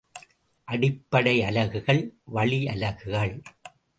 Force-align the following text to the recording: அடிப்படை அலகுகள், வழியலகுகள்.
அடிப்படை 0.67 1.43
அலகுகள், 1.43 2.01
வழியலகுகள். 2.33 3.35